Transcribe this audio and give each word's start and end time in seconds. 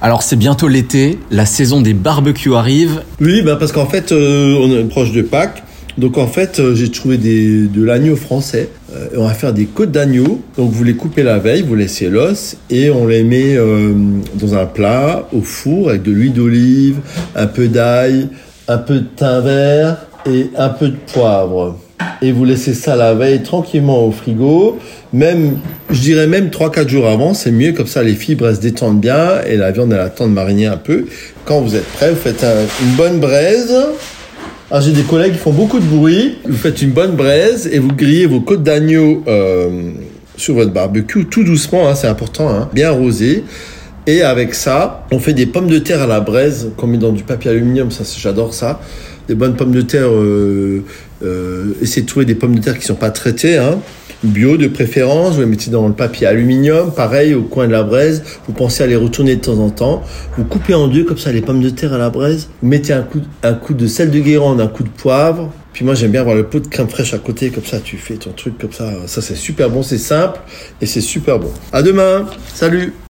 Alors 0.00 0.22
c'est 0.22 0.36
bientôt 0.36 0.68
l'été, 0.68 1.18
la 1.32 1.44
saison 1.44 1.80
des 1.80 1.92
barbecues 1.92 2.54
arrive. 2.54 3.02
Oui, 3.20 3.42
bah 3.42 3.56
parce 3.56 3.72
qu'en 3.72 3.86
fait, 3.86 4.12
euh, 4.12 4.54
on 4.60 4.70
est 4.70 4.84
proche 4.84 5.10
de 5.10 5.22
Pâques. 5.22 5.64
Donc 5.96 6.18
en 6.18 6.28
fait, 6.28 6.60
euh, 6.60 6.76
j'ai 6.76 6.88
trouvé 6.88 7.18
des, 7.18 7.66
de 7.66 7.84
l'agneau 7.84 8.14
français. 8.14 8.68
Euh, 8.94 9.08
on 9.16 9.26
va 9.26 9.34
faire 9.34 9.52
des 9.52 9.64
côtes 9.66 9.90
d'agneau. 9.90 10.40
Donc 10.56 10.70
vous 10.70 10.84
les 10.84 10.94
coupez 10.94 11.24
la 11.24 11.40
veille, 11.40 11.62
vous 11.62 11.74
laissez 11.74 12.08
l'os 12.08 12.56
et 12.70 12.90
on 12.90 13.08
les 13.08 13.24
met 13.24 13.56
dans 14.34 14.54
un 14.54 14.66
plat 14.66 15.26
au 15.32 15.40
four 15.40 15.88
avec 15.88 16.02
de 16.04 16.12
l'huile 16.12 16.32
d'olive, 16.32 16.98
un 17.34 17.48
peu 17.48 17.66
d'ail, 17.66 18.28
un 18.68 18.78
peu 18.78 19.00
de 19.00 19.06
thym 19.16 19.40
vert 19.40 19.96
et 20.26 20.50
un 20.56 20.68
peu 20.68 20.88
de 20.88 20.96
poivre. 21.12 21.76
Et 22.20 22.32
vous 22.32 22.44
laissez 22.44 22.74
ça 22.74 22.96
la 22.96 23.14
veille 23.14 23.42
tranquillement 23.42 24.04
au 24.06 24.10
frigo. 24.10 24.78
Même, 25.12 25.58
je 25.90 26.00
dirais 26.00 26.26
même 26.26 26.48
3-4 26.48 26.88
jours 26.88 27.06
avant, 27.06 27.32
c'est 27.32 27.52
mieux 27.52 27.72
comme 27.72 27.86
ça 27.86 28.02
les 28.02 28.14
fibres 28.14 28.52
se 28.52 28.60
détendent 28.60 29.00
bien 29.00 29.40
et 29.46 29.56
la 29.56 29.70
viande 29.70 29.92
elle 29.92 30.00
attend 30.00 30.26
de 30.26 30.32
mariner 30.32 30.66
un 30.66 30.76
peu. 30.76 31.06
Quand 31.44 31.60
vous 31.60 31.76
êtes 31.76 31.86
prêt, 31.86 32.10
vous 32.10 32.16
faites 32.16 32.42
un- 32.42 32.66
une 32.84 32.94
bonne 32.96 33.20
braise. 33.20 33.72
Alors 34.70 34.82
j'ai 34.82 34.90
des 34.92 35.02
collègues 35.02 35.32
qui 35.32 35.38
font 35.38 35.52
beaucoup 35.52 35.78
de 35.78 35.84
bruit. 35.86 36.38
Vous 36.46 36.56
faites 36.56 36.82
une 36.82 36.90
bonne 36.90 37.12
braise 37.12 37.68
et 37.72 37.78
vous 37.78 37.88
grillez 37.94 38.26
vos 38.26 38.40
côtes 38.40 38.64
d'agneau 38.64 39.22
euh, 39.28 39.68
sur 40.36 40.54
votre 40.54 40.72
barbecue 40.72 41.24
tout 41.26 41.44
doucement, 41.44 41.88
hein, 41.88 41.94
c'est 41.94 42.06
important, 42.08 42.48
hein, 42.50 42.68
bien 42.74 42.88
arrosé. 42.88 43.44
Et 44.08 44.22
avec 44.22 44.54
ça, 44.54 45.06
on 45.12 45.18
fait 45.18 45.34
des 45.34 45.44
pommes 45.44 45.66
de 45.68 45.78
terre 45.78 46.00
à 46.00 46.06
la 46.06 46.20
braise 46.20 46.70
qu'on 46.78 46.86
met 46.86 46.96
dans 46.96 47.12
du 47.12 47.24
papier 47.24 47.50
aluminium. 47.50 47.90
Ça, 47.90 48.04
j'adore 48.18 48.54
ça. 48.54 48.80
Des 49.28 49.34
bonnes 49.34 49.54
pommes 49.54 49.70
de 49.70 49.82
terre. 49.82 50.08
Euh, 50.08 50.82
euh, 51.22 51.74
essayez 51.82 52.00
de 52.00 52.06
trouver 52.06 52.24
des 52.24 52.34
pommes 52.34 52.54
de 52.54 52.62
terre 52.62 52.78
qui 52.78 52.86
sont 52.86 52.94
pas 52.94 53.10
traitées, 53.10 53.58
hein. 53.58 53.80
Bio 54.24 54.56
de 54.56 54.66
préférence. 54.66 55.34
Vous 55.34 55.40
les 55.40 55.46
mettez 55.46 55.70
dans 55.70 55.86
le 55.86 55.92
papier 55.92 56.26
aluminium, 56.26 56.90
pareil 56.90 57.34
au 57.34 57.42
coin 57.42 57.66
de 57.66 57.72
la 57.72 57.82
braise. 57.82 58.22
Vous 58.46 58.54
pensez 58.54 58.82
à 58.82 58.86
les 58.86 58.96
retourner 58.96 59.36
de 59.36 59.42
temps 59.42 59.58
en 59.58 59.68
temps. 59.68 60.02
Vous 60.38 60.44
coupez 60.44 60.72
en 60.72 60.88
deux 60.88 61.04
comme 61.04 61.18
ça 61.18 61.30
les 61.30 61.42
pommes 61.42 61.60
de 61.60 61.68
terre 61.68 61.92
à 61.92 61.98
la 61.98 62.08
braise. 62.08 62.48
Vous 62.62 62.68
mettez 62.68 62.94
un 62.94 63.02
coup, 63.02 63.20
un 63.42 63.52
coup 63.52 63.74
de 63.74 63.86
sel 63.86 64.10
de 64.10 64.20
Guérande, 64.20 64.62
un 64.62 64.68
coup 64.68 64.84
de 64.84 64.88
poivre. 64.88 65.52
Puis 65.74 65.84
moi 65.84 65.94
j'aime 65.94 66.12
bien 66.12 66.22
avoir 66.22 66.34
le 66.34 66.44
pot 66.44 66.60
de 66.60 66.66
crème 66.66 66.88
fraîche 66.88 67.12
à 67.12 67.18
côté, 67.18 67.50
comme 67.50 67.64
ça 67.66 67.78
tu 67.78 67.98
fais 67.98 68.14
ton 68.14 68.30
truc 68.30 68.56
comme 68.56 68.72
ça. 68.72 68.90
Ça 69.06 69.20
c'est 69.20 69.36
super 69.36 69.68
bon, 69.68 69.82
c'est 69.82 69.98
simple 69.98 70.40
et 70.80 70.86
c'est 70.86 71.02
super 71.02 71.38
bon. 71.38 71.50
À 71.72 71.82
demain. 71.82 72.24
Salut. 72.54 72.94